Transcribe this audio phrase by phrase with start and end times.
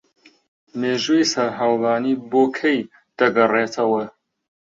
[0.79, 2.79] مێژووی سەرهەڵدانی بۆ کەی
[3.19, 4.03] دەگەڕێتەوە